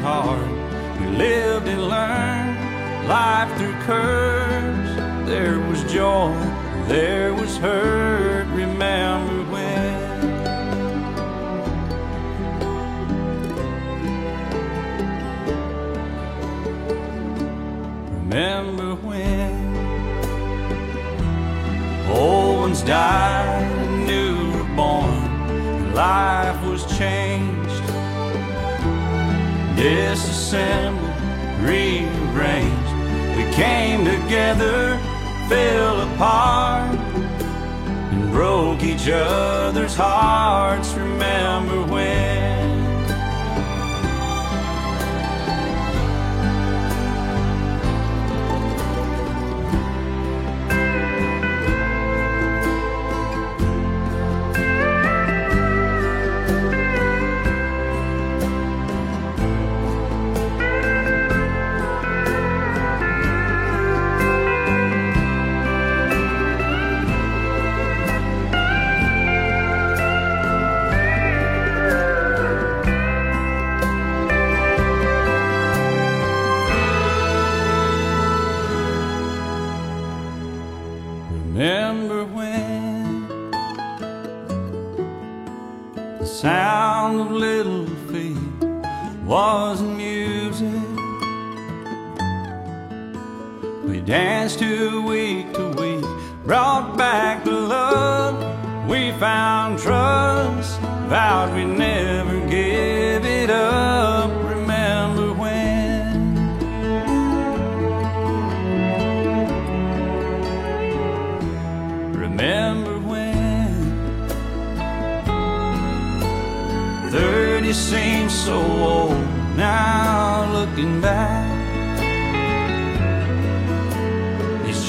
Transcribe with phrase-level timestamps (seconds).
[0.00, 0.48] hard.
[1.00, 5.28] We lived and learned life through curves.
[5.28, 6.32] There was joy,
[6.88, 8.46] there was hurt.
[8.48, 10.00] Remember when?
[18.22, 19.50] Remember when
[22.10, 23.39] old ones died
[29.80, 31.08] disassembled,
[31.62, 32.92] rearranged.
[33.34, 34.98] We came together,
[35.48, 36.98] fell apart,
[38.12, 40.92] and broke each other's hearts.
[40.92, 42.39] Remember when?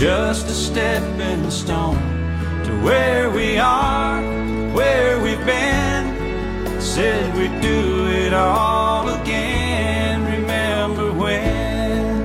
[0.02, 1.94] Just a stepping stone
[2.64, 4.20] to where we are,
[4.74, 6.82] where we've been.
[6.82, 12.18] Said we'd do it all again Remember when?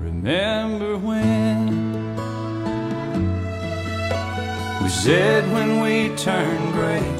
[0.00, 2.16] Remember when?
[4.82, 7.19] We said when we turn gray,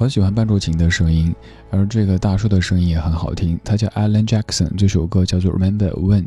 [0.00, 1.30] 好喜欢伴奏琴的声音，
[1.70, 3.60] 而这个大叔的声音也很好听。
[3.62, 6.24] 他叫 Alan Jackson，这首歌叫做 Remember When。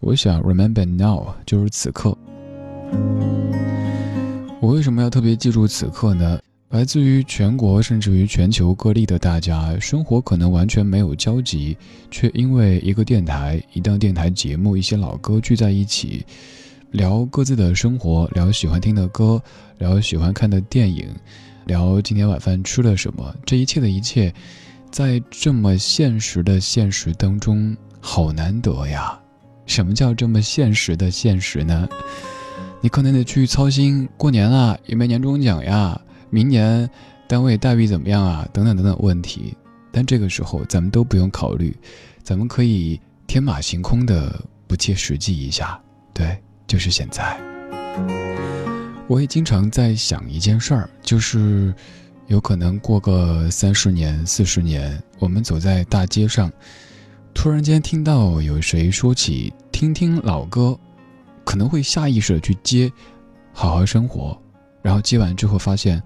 [0.00, 2.16] 我想 Remember Now 就是此刻。
[4.62, 6.40] 我为什么要特别记住此刻呢？
[6.70, 11.76] 来自于全国甚至于全球各地的大家，生活可能完全没有交集，
[12.10, 16.24] 却因为一个电台、一档电台节目、一些老歌聚在一起，
[16.92, 19.38] 聊各自的生活，聊喜欢听的歌，
[19.76, 21.06] 聊喜欢看的电影，
[21.66, 23.34] 聊今天晚饭吃了什么。
[23.44, 24.32] 这一切的一切，
[24.90, 29.18] 在这么现实的现实当中，好难得呀！
[29.64, 31.88] 什么叫这么现实的现实呢？
[32.80, 35.98] 你可能得去操心过年了有没有年终奖呀，
[36.30, 36.88] 明年
[37.28, 39.56] 单位待遇怎么样啊，等等等等问题。
[39.92, 41.76] 但这个时候咱们都不用考虑，
[42.22, 45.80] 咱们可以天马行空的不切实际一下，
[46.12, 46.36] 对，
[46.66, 47.40] 就是现在。
[49.12, 51.74] 我也经常在想一件事儿，就是
[52.28, 56.50] 有可能过个三十年、四十年，我们走在大街上，
[57.34, 60.74] 突然间听到有谁说起听听老歌，
[61.44, 62.90] 可能会下意识的去接，
[63.52, 64.34] 好好生活，
[64.80, 66.02] 然后接完之后发现，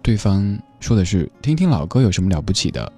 [0.00, 2.90] 对方说的是听听老歌有什么了不起的，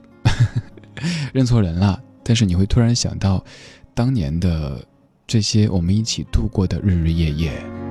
[1.35, 2.01] 认错人了。
[2.23, 3.45] 但是你会突然想到，
[3.95, 4.81] 当年的
[5.27, 7.84] 这些我们一起度过的日日夜夜。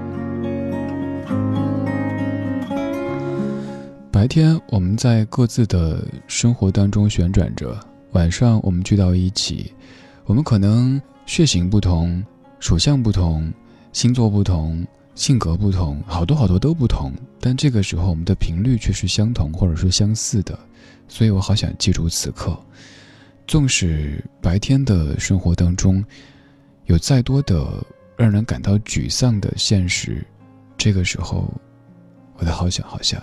[4.11, 7.77] 白天我们在各自的生活当中旋转着，
[8.13, 9.73] 晚上我们聚到一起，
[10.25, 12.23] 我们可能血型不同，
[12.59, 13.51] 属相不同，
[13.91, 20.57] 星座不同，性格不同，好多好多都不同，但这个时候我们的频率却是相同或者是相似的，
[21.09, 22.57] 所以我好想记住此刻，
[23.45, 26.03] 纵使白天的生活当中
[26.85, 30.25] 有再多的让人感到沮丧的现实，
[30.83, 31.49] 这个时候，
[32.35, 33.17] 我都好想好想。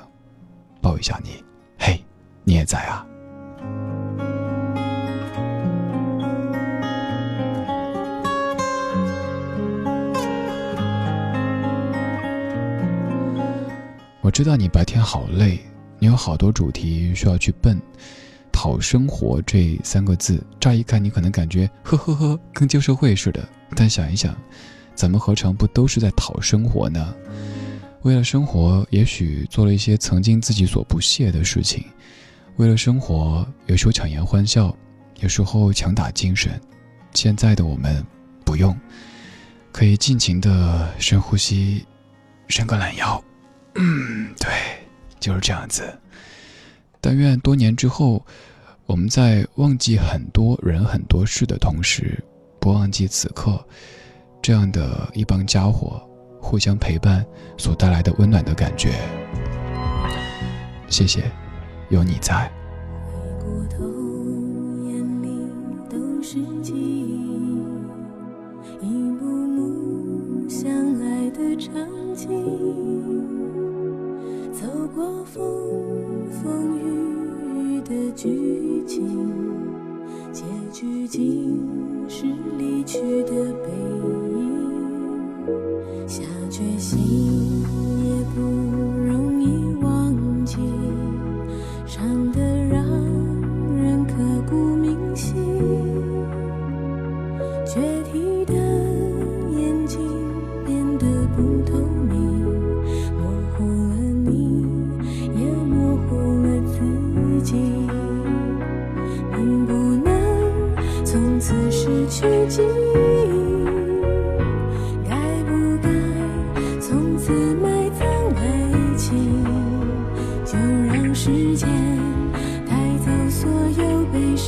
[0.80, 1.44] 抱一下你，
[1.78, 2.02] 嘿，
[2.42, 3.06] 你也在啊！
[14.22, 15.60] 我知道你白天好累，
[15.98, 17.78] 你有好多主题需要去奔。
[18.50, 23.46] 讨生活这三个字，乍一看你可能感觉呵呵呵，跟旧社会似的。
[23.76, 24.34] 但想一想，
[25.00, 27.14] 咱们何尝不都是在讨生活呢？
[28.02, 31.82] 为了生活，也许做了一些曾经自己所不屑的事情；
[32.56, 34.76] 为了生活，有时候强颜欢笑，
[35.20, 36.60] 有时候强打精神。
[37.14, 38.04] 现在的我们，
[38.44, 38.78] 不用，
[39.72, 41.82] 可以尽情的深呼吸，
[42.48, 43.24] 伸个懒腰。
[43.76, 44.50] 嗯，对，
[45.18, 45.98] 就是这样子。
[47.00, 48.22] 但愿多年之后，
[48.84, 52.22] 我们在忘记很多人、很多事的同时，
[52.60, 53.66] 不忘记此刻
[54.42, 56.00] 这样的一帮家伙。
[56.42, 57.22] 互相陪伴
[57.58, 58.92] 所带来的温暖的感觉。
[60.88, 61.30] 谢谢，
[61.90, 62.50] 有你在。
[63.12, 63.84] 回过头，
[64.88, 65.28] 眼里
[65.90, 67.60] 都是记忆，
[68.80, 70.72] 一幕幕相
[71.02, 71.74] 爱的场
[72.14, 72.26] 景，
[74.50, 75.44] 走过风
[76.30, 79.30] 风雨雨的剧情，
[80.32, 80.42] 结
[80.72, 81.60] 局竟
[82.08, 82.24] 是
[82.56, 84.29] 离去的背影。
[86.10, 87.59] 下决心。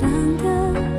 [0.02, 0.91] 难得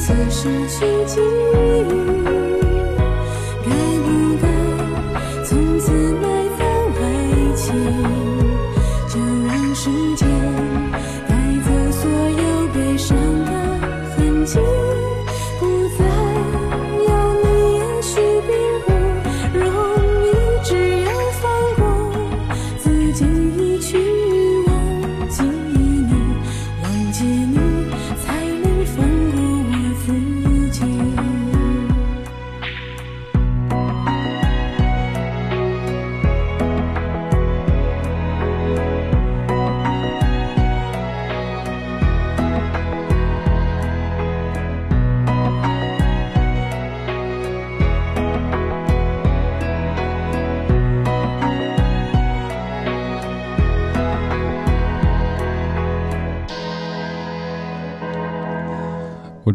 [0.00, 2.19] 此时去记忆。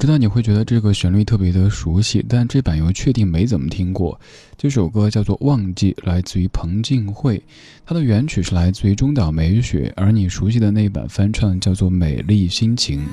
[0.06, 4.20] 知道你会觉得这个旋律特别的熟悉，但这版又确定没怎么听过。
[4.56, 7.42] 这首歌叫做《忘记》，来自于彭靖慧，
[7.84, 13.04] 它的原曲是来自于中岛美雪，而你熟悉的那一版翻唱叫做《美丽心情》。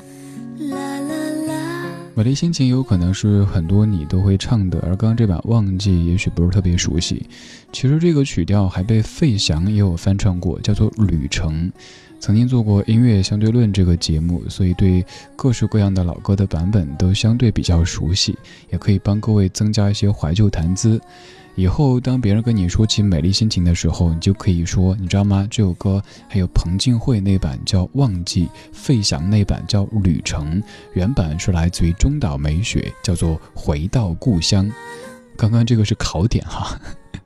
[2.13, 7.25] 美丽心情有可能是很多你都会唱的，而刚刚这版《忘记》也许不是特别熟悉。
[7.71, 11.71] 其实这个曲调还被费翔也有翻唱过，叫做《旅程》。
[12.23, 18.33] 曾经做过《音乐相对论》这个节目，所以对各式各样的老歌的版本都相对比较熟悉，
[18.71, 20.97] 也可以帮各位增加一些怀旧谈资。
[21.55, 25.45] 以后当别人跟你说起美丽心情的时候，你就可以说，你知道吗？
[25.51, 30.61] 这首歌还有彭靖惠那版叫《忘记》，费翔那版叫《旅程》，
[30.93, 34.65] 原版是来自于中岛美雪，叫做《回到故乡》。
[35.35, 36.79] 刚刚这个是考点哈，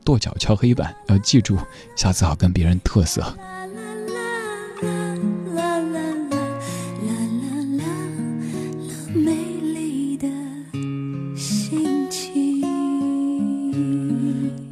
[0.03, 1.55] 跺脚敲黑板，要记住，
[1.95, 3.21] 下次好跟别人特色。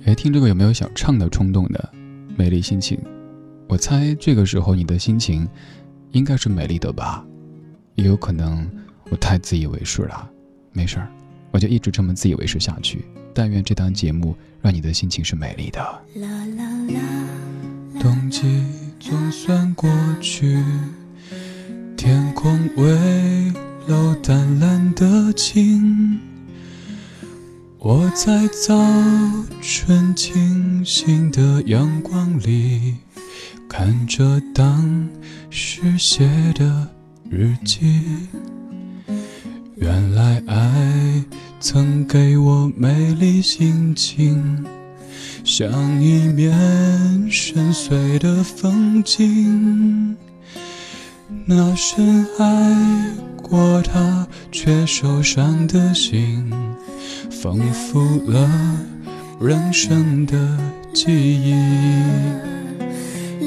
[0.06, 1.90] 哎，听这个有没有想唱的冲动的？
[2.38, 3.00] 美丽心情，
[3.68, 5.48] 我猜这个时候你的心情
[6.12, 7.26] 应该是美丽的吧？
[7.96, 8.70] 也有可能
[9.10, 10.30] 我太自以为是了。
[10.74, 11.08] 没事儿，
[11.50, 13.04] 我就一直这么自以为是下去。
[13.34, 15.80] 但愿这档节目让你的心情是美丽的。
[16.16, 18.64] 啦啦啦，冬季
[19.00, 19.90] 总算过
[20.22, 20.64] 去，
[21.98, 23.52] 天空微
[23.88, 26.20] 露淡蓝的晴。
[27.88, 28.76] 我在早
[29.62, 32.96] 春清新的阳光里，
[33.70, 35.08] 看着当
[35.52, 36.88] 时写的
[37.30, 38.02] 日记。
[39.76, 41.24] 原来爱
[41.60, 44.66] 曾给我美丽心情。
[45.44, 50.18] 像一面深邃的风景。
[51.46, 53.14] 那深爱
[53.44, 56.52] 过他却受伤的心，
[57.30, 58.00] 丰富
[58.32, 58.50] 了
[59.40, 60.36] 人生的
[60.94, 61.56] 记忆。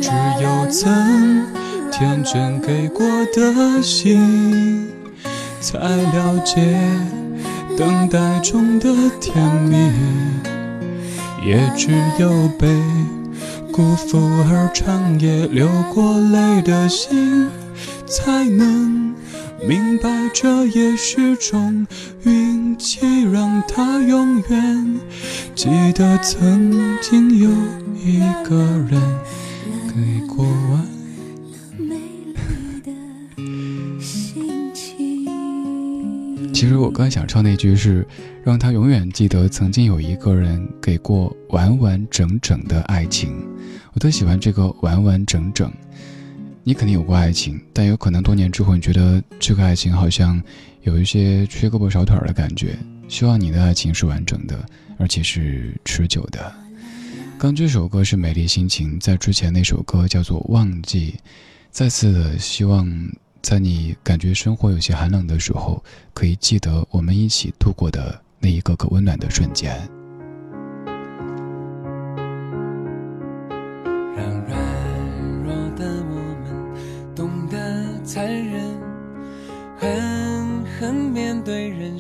[0.01, 0.11] 只
[0.43, 1.47] 有曾
[1.91, 4.89] 天真给过的心，
[5.61, 6.79] 才了解
[7.77, 8.89] 等待中的
[9.21, 9.91] 甜蜜。
[11.45, 12.67] 也只有被
[13.73, 17.49] 辜负而长夜流过泪的心，
[18.07, 19.15] 才能
[19.67, 21.87] 明白这也是种
[22.25, 25.01] 运气，让他永远
[25.55, 27.51] 记得曾经有
[27.95, 28.57] 一个
[28.89, 29.01] 人
[29.89, 30.87] 给过完。
[36.55, 38.07] 其实我刚想唱那句是，
[38.43, 43.47] 让他永远记得曾经有一个人给过完完整整的爱情。
[43.93, 45.71] 我特喜欢这个完完整整。
[46.69, 50.39] 你肯定有过爱情，但有可能多年之后，你觉得这个爱情好像
[50.83, 52.79] 有一些缺胳膊少腿儿的感觉。
[53.09, 54.63] 希望你的爱情是完整的，
[54.99, 56.55] 而且是持久的。
[57.39, 61.15] 刚这首歌是《美丽心情》，在之前那首歌叫做《忘记》。
[61.71, 62.87] 再次的希望，
[63.41, 65.83] 在你感觉生活有些寒冷的时候，
[66.13, 69.89] 可以记得我们一起度过的那一个个温暖的瞬间。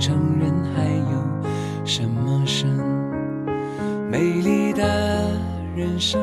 [0.00, 2.68] 承认还有什么剩？
[4.10, 4.82] 美丽的
[5.76, 6.18] 人生，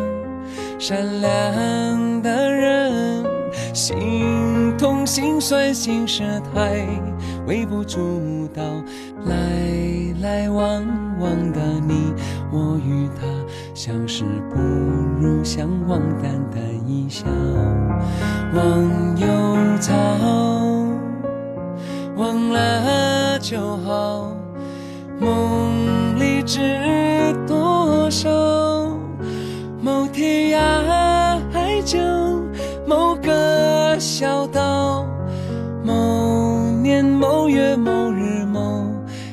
[0.80, 3.24] 善良的人，
[3.74, 6.86] 心痛心酸心事太
[7.46, 8.64] 微不足道。
[9.26, 9.36] 来
[10.22, 10.84] 来往
[11.20, 12.14] 往的你，
[12.52, 13.28] 我与他
[13.76, 14.60] 相识不
[15.22, 17.26] 如相忘，淡淡一笑，
[18.54, 19.28] 忘忧
[19.80, 19.94] 草，
[22.16, 23.17] 忘了。
[23.50, 24.36] 就好。
[25.22, 28.30] 梦里知多少？
[29.82, 31.98] 某天涯海角，
[32.86, 35.06] 某个小岛，
[35.82, 38.86] 某年某月某日某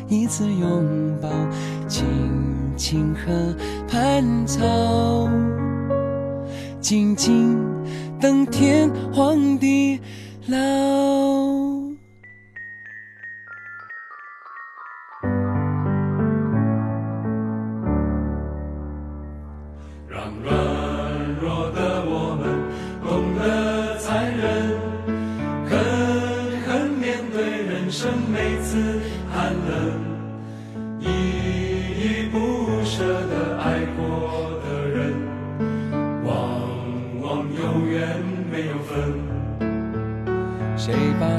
[0.09, 1.29] 一次拥抱，
[1.89, 2.07] 青
[2.77, 3.33] 青河
[3.89, 5.29] 畔草，
[6.81, 7.59] 静静
[8.21, 9.99] 等天荒地
[10.47, 11.44] 老。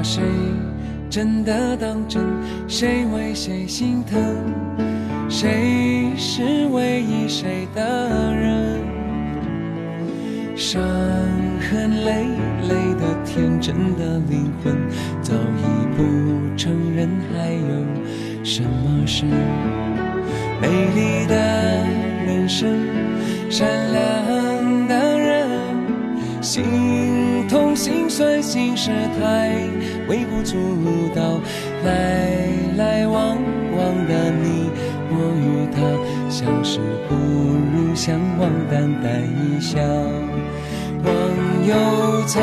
[0.06, 0.22] 谁
[1.10, 2.22] 真的当真？
[2.68, 4.22] 谁为谁心疼？
[5.28, 8.84] 谁是唯一谁的人？
[10.56, 10.80] 伤
[11.60, 12.28] 痕累
[12.70, 14.76] 累的天真的灵魂，
[15.24, 15.64] 早已
[15.98, 16.04] 不
[16.56, 19.26] 承认还有什么是
[20.62, 21.36] 美丽的
[22.28, 22.70] 人生？
[23.50, 24.35] 善良
[28.16, 29.52] 算心事太
[30.08, 30.56] 微不足
[31.14, 31.38] 道，
[31.84, 32.40] 来
[32.78, 33.38] 来往
[33.76, 34.70] 往的你
[35.10, 35.82] 我与他，
[36.30, 39.78] 相识不如相忘，淡淡一笑。
[41.04, 41.12] 忘
[41.68, 41.76] 忧
[42.26, 42.40] 草，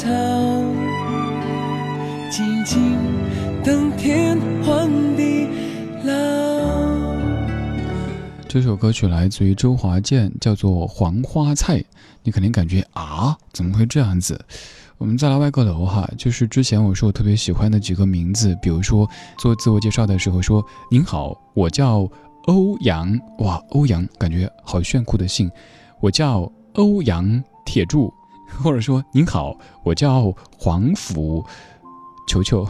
[0.00, 0.08] 草，
[2.30, 2.96] 静静
[3.62, 4.34] 等天
[4.64, 5.46] 荒地
[6.04, 6.12] 老。
[8.48, 11.78] 这首歌曲来自于周华健，叫做《黄花菜》。
[12.22, 14.42] 你肯定感觉啊，怎么会这样子？
[14.96, 19.06] 我们再来外个楼哈，就是之前我说我特别喜欢的几个名字，比如说
[19.38, 22.08] 做自我介绍的时候说“您好，我叫
[22.46, 25.50] 欧阳”，哇，欧阳感觉好炫酷的姓，
[26.00, 28.10] 我叫欧阳铁柱，
[28.62, 31.44] 或者说“您好，我叫黄甫
[32.28, 32.66] 球球”，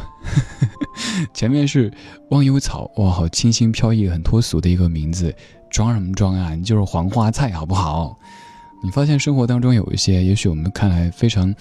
[1.35, 1.93] 前面是
[2.31, 5.35] 忘忧草，哇，好清新飘逸、很脱俗的一个名字。
[5.71, 6.55] 装什么装啊？
[6.55, 8.16] 你就是黄花菜，好不好？
[8.83, 11.55] 你发现生活当中有一些，也许我们看来非常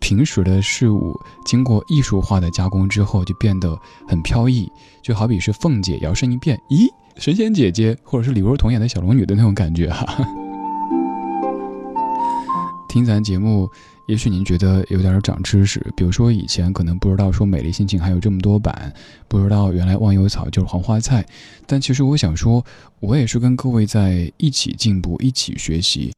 [0.00, 1.14] 平时的事物，
[1.44, 4.68] 经过艺术化的加工之后，就变得很飘逸。
[5.02, 10.16] 就好比是凤姐摇身一变，咦，神仙姐姐，或者是李若彤演的小龙女的那种感觉哈。
[12.96, 13.70] 听咱节目。
[14.06, 18.90] 也许您觉得有点长知识，比如说以前可能不知道说美丽心情还有这么多版，
[19.28, 21.22] 不知道原来忘忧草就是黄花菜，
[21.66, 22.64] 但其实我想说，
[23.00, 26.10] 我也是跟各位在一起进步，一起学习。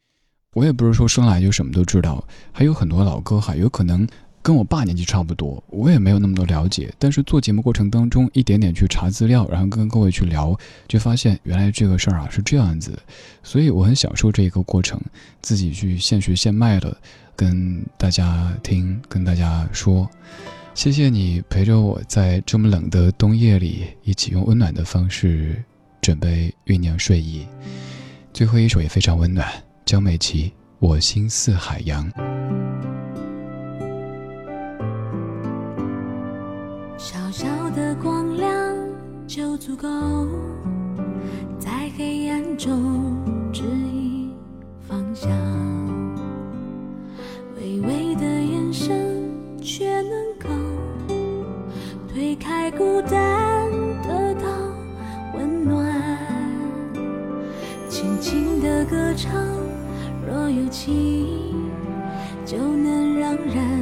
[0.55, 4.07] 我也不是说生来就什么都知道，还有很多老歌哈，有可能
[4.49, 6.91] 跟我爸年纪差不多，我也没有那么多了解。
[6.99, 10.59] 但是做节目过程当中，一点点去查资料，然后跟各位去聊，
[10.89, 12.99] 就发现原来这个事儿啊是这样子，
[13.43, 14.99] 所以我很享受这一个过程，
[15.43, 16.97] 自己去现学现卖的。
[17.37, 20.09] 跟大家听，跟大家说，
[20.73, 25.63] 谢谢你陪着我在这么冷的冬夜里，一起用温暖的方式
[26.01, 27.47] 准备酝酿睡意。
[28.33, 29.47] 最后一首也非常温暖，
[29.85, 32.11] 江美琪《我心似海洋》。
[39.39, 39.87] 就足够，
[41.61, 43.15] 在黑暗中
[43.53, 44.35] 指引
[44.81, 45.31] 方向。
[47.57, 49.31] 微微的眼神，
[49.63, 50.49] 却能够
[52.13, 53.71] 推开孤单，
[54.03, 54.49] 得到
[55.37, 55.87] 温暖。
[57.89, 59.41] 轻轻的歌唱，
[60.27, 61.55] 若有情，
[62.45, 63.78] 就能让人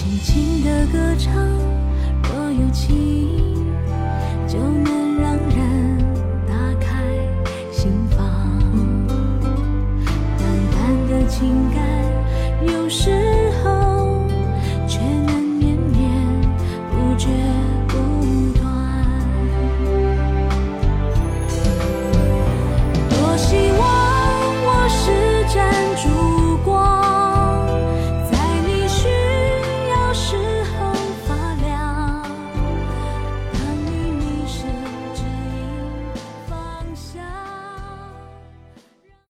[0.00, 1.34] 轻轻的歌唱，
[2.22, 3.28] 若有情，
[4.48, 4.89] 就。